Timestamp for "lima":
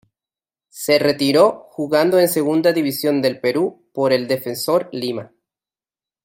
4.91-5.31